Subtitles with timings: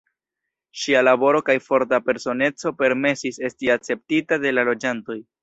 [0.83, 5.21] Ŝia laboro kaj forta personeco permesis esti akceptita de la loĝantoj.